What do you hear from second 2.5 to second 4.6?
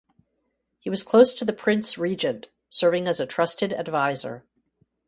serving as a trusted adviser.